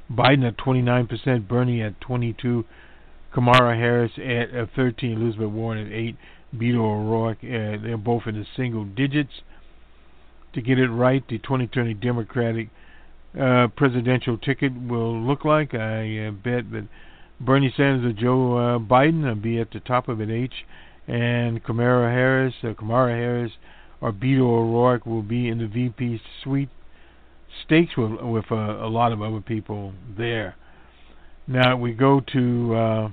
[0.10, 2.64] Biden at 29%, Bernie at 22,
[3.34, 6.16] Kamala Harris at uh, 13, Elizabeth Warren at 8,
[6.56, 7.44] Beto O'Rourke.
[7.44, 9.42] Uh, they're both in the single digits.
[10.54, 12.70] To get it right, the 2020 Democratic
[13.40, 15.74] uh, presidential ticket will look like.
[15.74, 16.88] I uh, bet that
[17.40, 20.66] Bernie Sanders or Joe uh, Biden will be at the top of it, H,
[21.08, 23.52] and Kamala Harris, uh, Kamala Harris
[24.02, 26.70] or Beto O'Rourke will be in the VP suite
[27.66, 30.56] stakes with with uh, a lot of other people there.
[31.48, 33.10] Now we go to uh,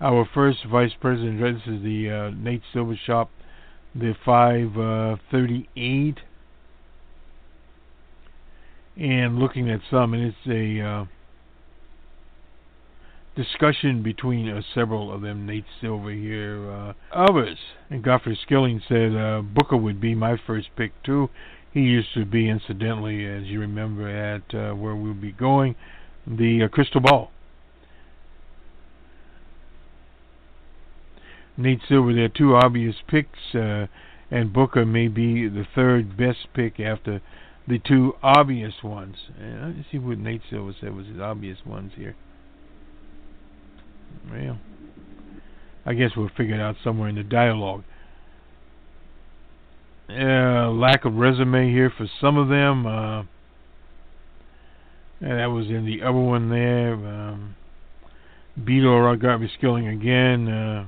[0.00, 1.40] our first vice president.
[1.40, 3.30] This is the uh, Nate Silver shop,
[3.94, 6.20] the 538, uh,
[9.00, 11.04] and looking at some, and it's a uh,
[13.36, 15.46] discussion between uh, several of them.
[15.46, 17.58] Nate Silver here, uh, others.
[17.90, 21.28] And Godfrey Skilling said uh, Booker would be my first pick too.
[21.72, 25.76] He used to be, incidentally, as you remember, at where we'll be going,
[26.26, 27.30] the Crystal Ball.
[31.58, 33.88] Nate Silver, there are two obvious picks, uh,
[34.30, 37.20] and Booker may be the third best pick after
[37.66, 39.16] the two obvious ones.
[39.38, 42.14] Let's see what Nate Silver said was his obvious ones here.
[44.30, 44.58] Well,
[45.84, 47.82] I guess we'll figure it out somewhere in the dialogue.
[50.08, 52.86] Uh, lack of resume here for some of them.
[52.86, 53.22] Uh,
[55.20, 56.94] that was in the other one there.
[56.94, 57.56] Um,
[58.58, 60.48] Beto Garvey Skilling again.
[60.48, 60.86] Uh,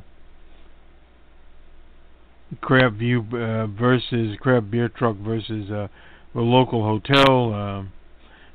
[2.60, 5.88] Crab View uh, versus Crab Beer Truck versus uh,
[6.34, 7.54] the local hotel.
[7.54, 7.84] Uh,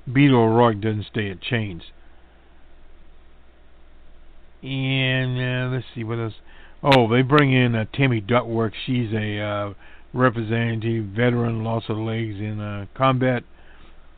[0.09, 1.83] Beto O'Rourke doesn't stay at chains.
[4.61, 6.33] And uh, let's see what else.
[6.83, 8.73] Oh, they bring in uh, Tammy Duckworth.
[8.85, 9.73] She's a uh,
[10.13, 13.43] representative, veteran, loss of legs in uh, combat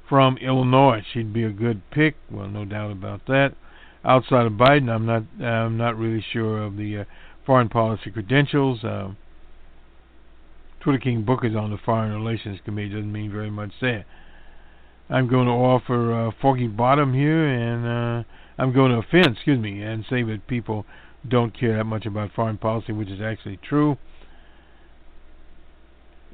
[0.07, 1.03] from Illinois.
[1.13, 2.15] She'd be a good pick.
[2.31, 3.55] Well, no doubt about that.
[4.03, 5.23] Outside of Biden, I'm not.
[5.43, 7.03] I'm not really sure of the uh,
[7.45, 8.83] foreign policy credentials.
[8.83, 9.09] Uh,
[10.87, 14.05] Twitter King Booker's on the Foreign Relations Committee doesn't mean very much there.
[15.09, 18.23] I'm going to offer uh, Foggy Bottom here, and uh,
[18.57, 20.85] I'm going to offend, excuse me, and say that people
[21.27, 23.97] don't care that much about foreign policy, which is actually true.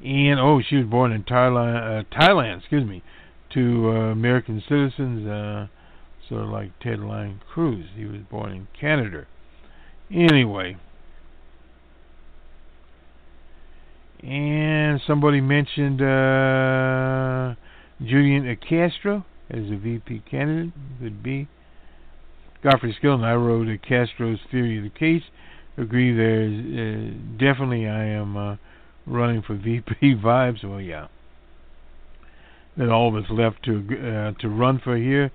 [0.04, 3.02] And oh, she was born in Thailand, uh, Thailand, excuse me,
[3.54, 5.66] to uh, American citizens, uh,
[6.28, 7.86] sort of like Ted Lang Cruz.
[7.96, 9.26] He was born in Canada.
[10.12, 10.76] Anyway,
[14.26, 17.54] And somebody mentioned uh,
[18.02, 20.72] Julian Castro as a VP candidate.
[21.00, 21.46] Could be.
[22.62, 25.22] Godfrey Skilling, I wrote a Castro's Theory of the Case.
[25.76, 28.56] Agree there's uh, definitely I am uh,
[29.06, 29.92] running for VP
[30.24, 30.64] vibes.
[30.64, 31.08] Well, yeah.
[32.78, 35.30] Then all of us left to uh, to run for here.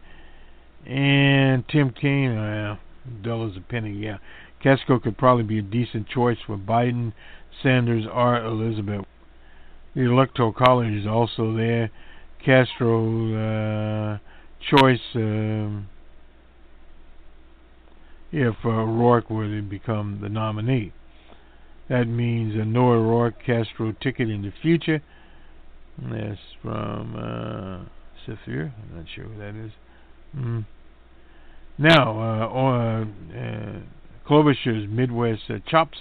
[0.88, 2.78] And Tim Kaine, uh,
[3.22, 4.18] dull as a penny, yeah.
[4.64, 7.14] Castro could probably be a decent choice for Biden,
[7.62, 9.06] Sanders, or Elizabeth.
[9.96, 11.90] The Electoral College is also there.
[12.44, 14.18] Castro uh,
[14.70, 15.90] choice um,
[18.32, 20.94] if uh, Rourke were to become the nominee.
[21.90, 25.02] That means a Noah Rourke Castro ticket in the future.
[25.98, 27.90] That's from uh.
[28.28, 29.72] I'm not sure who that is.
[30.38, 30.66] Mm.
[31.80, 33.06] Now, uh,
[33.36, 33.80] uh,
[34.28, 35.98] Klobuchar's Midwest uh, chops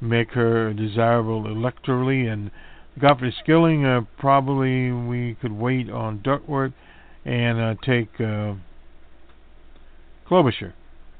[0.00, 2.50] make her desirable electorally, and
[2.98, 6.72] Godfrey Skilling, uh, probably we could wait on Duckworth
[7.24, 8.54] and uh, take uh,
[10.28, 10.72] Klobuchar.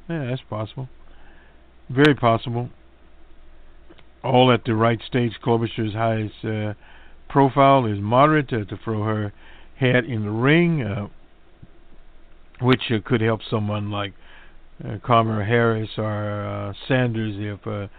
[0.08, 0.88] Yeah, that's possible.
[1.88, 2.70] Very possible.
[4.24, 5.32] All at the right stage.
[5.44, 6.74] Klobuchar's highest uh,
[7.28, 9.32] profile is moderate uh, to throw her
[9.78, 11.08] hat in the ring, uh,
[12.60, 14.14] which uh, could help someone like
[15.04, 17.90] Kamala Harris or Sanders if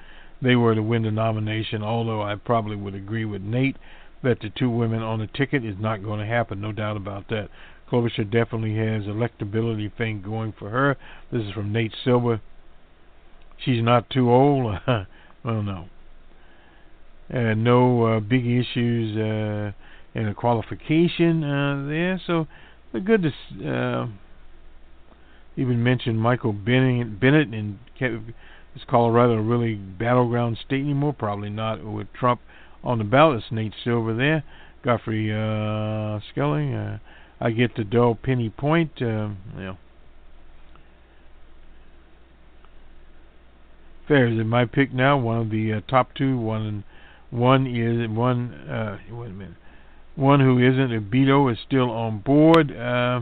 [0.42, 1.84] they were to win the nomination.
[1.84, 3.78] Although I probably would agree with Nate
[4.24, 7.28] that the two women on the ticket is not going to happen, no doubt about
[7.30, 7.50] that.
[7.90, 10.98] Klobuchar definitely has electability thing going for her.
[11.32, 12.42] This is from Nate Silver.
[13.58, 14.76] She's not too old.
[14.88, 15.86] well, no.
[17.34, 19.72] Uh, no uh, big issues uh,
[20.18, 22.48] in the qualification uh, there, so
[23.06, 24.08] good to uh,
[25.56, 27.78] even mention Michael Bennet, Bennet in
[28.76, 31.14] is Colorado a really battleground state anymore?
[31.14, 32.42] Probably not with Trump
[32.84, 33.44] on the ballot.
[33.44, 34.44] It's Nate Silver there.
[34.84, 36.74] Godfrey uh, Skilling.
[36.74, 37.00] Uh,
[37.42, 38.92] I get the dull penny point.
[39.02, 39.78] Uh, know.
[44.08, 45.18] Fair is my pick now.
[45.18, 46.38] One of the uh, top two.
[46.38, 46.84] One
[47.30, 48.54] one is one.
[48.54, 49.58] Uh, wait a minute.
[50.16, 51.00] One who isn't a
[51.48, 52.76] is still on board.
[52.76, 53.22] Uh,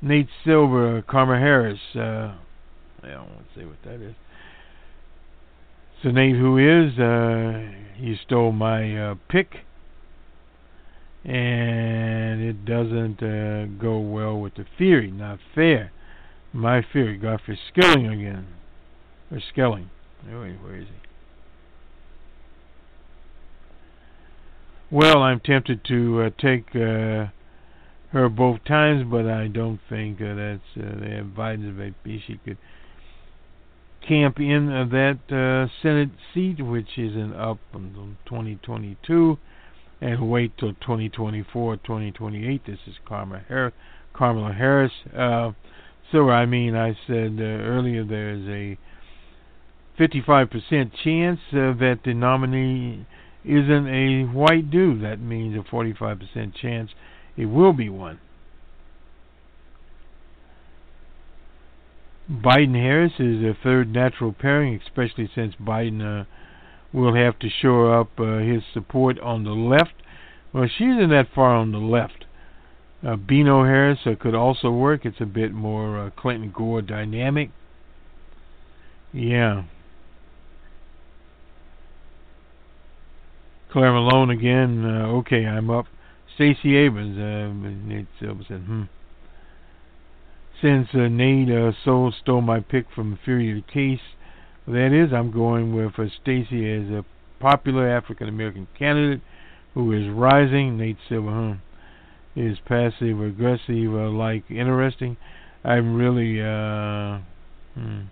[0.00, 1.80] Nate Silver, Kamala Harris.
[1.94, 2.34] Uh,
[3.02, 4.14] I won't want to say what that is.
[6.02, 6.98] So Nate, who is?
[6.98, 9.64] Uh, he stole my uh, pick,
[11.24, 15.10] and it doesn't uh, go well with the theory.
[15.10, 15.92] Not fair.
[16.52, 17.18] My theory.
[17.18, 18.46] Godfrey Skilling again,
[19.30, 19.90] or Skelling.
[20.24, 21.08] Wait, where is he?
[24.90, 27.26] Well, I'm tempted to uh, take uh,
[28.12, 31.94] her both times, but I don't think uh, that's uh, have Biden's
[32.26, 32.56] she could
[34.08, 39.36] camp in uh, that uh, Senate seat, which isn't up until 2022,
[40.00, 42.66] and wait till 2024, 2028.
[42.66, 43.74] This is Kamala Harris.
[44.16, 44.92] Kamala Harris.
[45.16, 45.52] Uh,
[46.10, 48.78] so I mean, I said uh, earlier there's a
[50.00, 53.04] 55% chance that the nominee
[53.44, 55.02] isn't a white dude.
[55.02, 56.90] That means a 45% chance
[57.36, 58.20] it will be one.
[62.30, 66.24] Biden Harris is a third natural pairing, especially since Biden uh,
[66.92, 69.94] will have to shore up uh, his support on the left.
[70.52, 72.26] Well, she isn't that far on the left.
[73.06, 75.06] Uh, Beano Harris uh, could also work.
[75.06, 77.50] It's a bit more uh, Clinton Gore dynamic.
[79.12, 79.64] Yeah.
[83.70, 84.84] Claire Malone again.
[84.84, 85.86] Uh, okay, I'm up.
[86.34, 87.16] Stacey Abrams.
[87.16, 87.52] Uh,
[87.86, 88.84] Nate Silver said, hmm.
[90.60, 94.00] Since uh, Nate uh, Soul stole my pick from Fury the Case,
[94.66, 97.04] that is, I'm going with uh, Stacey as a
[97.38, 99.20] popular African American candidate
[99.74, 100.76] who is rising.
[100.76, 101.52] Nate Silver, hmm.
[102.40, 105.16] Is passive aggressive, uh, like interesting.
[105.64, 107.18] I'm really, uh,
[107.74, 108.02] hmm,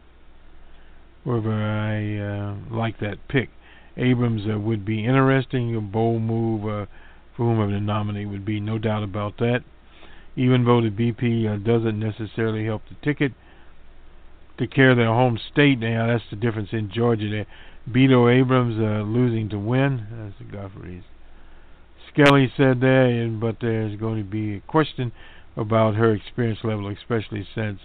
[1.23, 3.51] whether I uh, like that pick.
[3.97, 6.87] Abrams uh, would be interesting, a bold move uh,
[7.37, 9.63] for whomever the nominee would be, no doubt about that.
[10.37, 13.33] Even though the VP uh, doesn't necessarily help the ticket
[14.59, 17.29] to care their home state, now that's the difference in Georgia.
[17.29, 17.47] There,
[17.89, 20.07] Beto Abrams uh, losing to win.
[20.11, 21.03] That's the Godfrey's.
[22.13, 25.13] Skelly said there, but there's going to be a question
[25.57, 27.81] about her experience level, especially since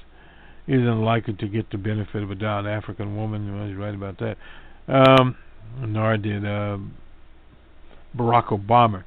[0.67, 2.65] isn't likely to get the benefit of a doubt.
[2.67, 4.37] African woman, well, he's right about that.
[4.87, 5.35] Um,
[5.79, 6.77] nor did uh,
[8.15, 9.03] Barack Obama.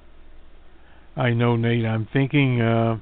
[1.17, 1.87] I know, Nate.
[1.87, 2.99] I'm thinking uh,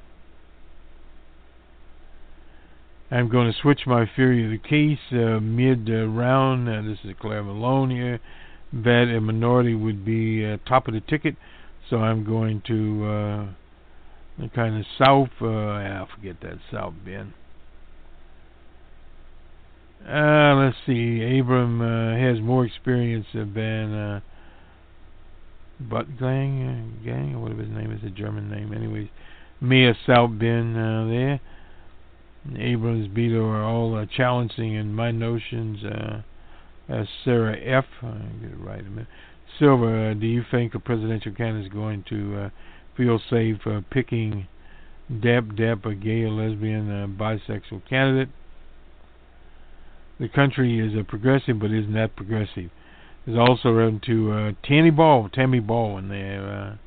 [3.12, 6.66] I'm going to switch my theory of the case uh, mid uh, round.
[6.66, 8.20] Uh, this is Claire Malone here.
[8.72, 11.36] that a minority would be uh, top of the ticket.
[11.90, 13.04] So I'm going to
[14.40, 15.28] uh, kind of south.
[15.42, 17.34] Uh, I forget that South Bend.
[20.08, 21.38] Uh, let's see.
[21.38, 21.80] Abram
[22.18, 24.20] has more experience than uh,
[25.78, 28.72] Butt Gang, whatever his name is, a German name.
[28.72, 29.08] Anyways,
[29.60, 31.42] Mia South Bend there.
[32.56, 35.84] Abrams, Beto are all uh, challenging in my notions.
[35.84, 36.22] Uh,
[37.24, 37.84] Sarah F.
[38.00, 39.06] Get it right a minute.
[39.58, 42.50] Silver, uh, do you think a presidential candidate is going to uh,
[42.96, 44.48] feel safe uh, picking
[45.08, 48.28] Deb Deb, a gay lesbian bisexual candidate?
[50.18, 52.70] The country is a progressive, but isn't that progressive?
[53.24, 56.78] There's also run to Tammy Ball, Tammy Baldwin there,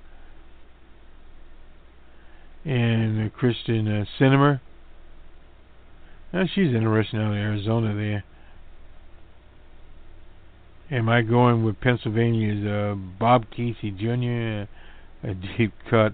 [2.66, 4.60] uh, and uh, Kyrsten uh, Sinema.
[6.36, 8.26] Now she's interesting out in Arizona there.
[10.92, 14.70] Am I going with Pennsylvania's uh, Bob Casey Jr.,
[15.26, 16.14] a deep cut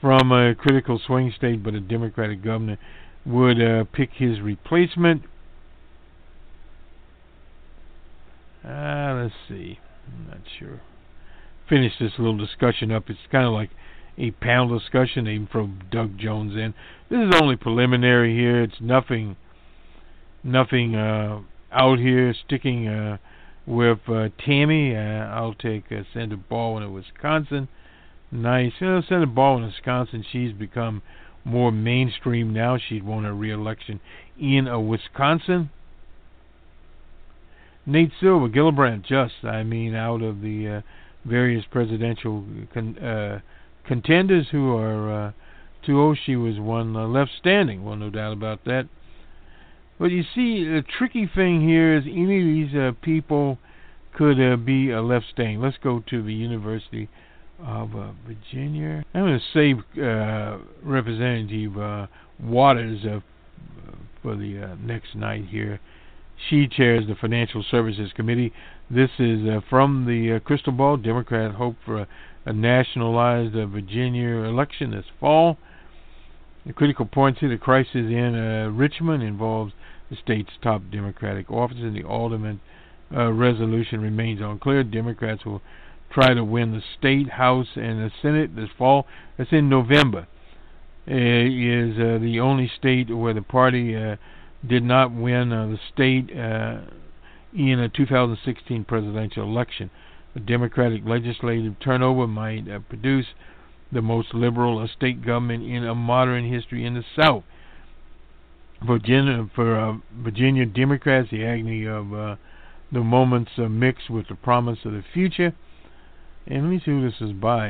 [0.00, 2.78] from a critical swing state, but a Democratic governor
[3.26, 5.22] would uh, pick his replacement?
[8.64, 9.80] Uh, let's see.
[10.06, 10.80] I'm not sure.
[11.68, 13.10] Finish this little discussion up.
[13.10, 13.70] It's kind of like
[14.16, 15.26] a panel discussion.
[15.26, 16.74] Even throw Doug Jones in.
[17.10, 18.62] This is only preliminary here.
[18.62, 19.34] It's nothing,
[20.48, 21.40] nothing uh,
[21.72, 22.34] out here.
[22.46, 23.18] Sticking uh,
[23.66, 27.68] with uh, Tammy, I'll take Senator Baldwin of Wisconsin.
[28.30, 28.72] Nice.
[28.80, 31.02] You know, Senator Baldwin of Wisconsin, she's become
[31.44, 32.78] more mainstream now.
[32.78, 34.00] She'd won a re-election
[34.38, 35.70] in uh, Wisconsin.
[37.86, 40.80] Nate Silver, Gillibrand, just, I mean, out of the uh,
[41.24, 42.44] various presidential
[42.74, 43.40] con- uh,
[43.86, 45.32] contenders who are uh,
[45.86, 47.84] 2 she was one left standing.
[47.84, 48.88] Well, no doubt about that.
[49.98, 53.58] But you see, the tricky thing here is any of these uh, people
[54.16, 55.60] could uh, be a left standing.
[55.60, 57.08] Let's go to the University
[57.64, 59.04] of uh, Virginia.
[59.12, 62.06] I'm going to save uh, Representative uh,
[62.40, 63.20] Waters uh,
[64.22, 65.80] for the uh, next night here.
[66.48, 68.52] She chairs the Financial Services Committee.
[68.88, 70.96] This is uh, from the uh, Crystal Ball.
[70.96, 72.08] Democrat hope for a,
[72.46, 75.58] a nationalized uh, Virginia election this fall.
[76.64, 79.72] The critical points here: the crisis in uh, Richmond involves
[80.10, 81.94] the state's top Democratic officers.
[81.94, 82.60] The Alderman
[83.14, 84.84] uh, resolution remains unclear.
[84.84, 85.62] Democrats will
[86.10, 89.06] try to win the state house and the Senate this fall.
[89.36, 90.26] That's in November.
[91.06, 93.94] It is uh, the only state where the party
[94.66, 96.80] did not win uh, the state uh,
[97.54, 99.90] in a 2016 presidential election.
[100.34, 103.26] A Democratic legislative turnover might uh, produce
[103.90, 107.44] the most liberal state government in a modern history in the South.
[108.86, 112.36] Virginia, for uh, Virginia Democrats, the agony of uh,
[112.92, 115.52] the moments uh, mixed with the promise of the future.
[116.46, 117.66] And let me see who this is by.